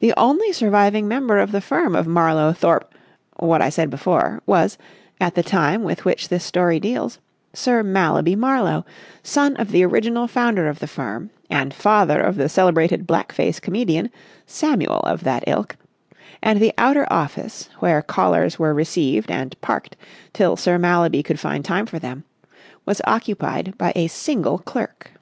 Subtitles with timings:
[0.00, 4.76] The only surviving member of the firm of Marlowe, Thorpe—what I said before—was,
[5.18, 7.18] at the time with which this story deals,
[7.54, 8.84] Sir Mallaby Marlowe,
[9.22, 13.58] son of the original founder of the firm and father of the celebrated black face
[13.58, 14.10] comedian,
[14.44, 15.76] Samuel of that ilk;
[16.42, 19.96] and the outer office, where callers were received and parked
[20.34, 22.24] till Sir Mallaby could find time for them,
[22.84, 25.12] was occupied by a single clerk.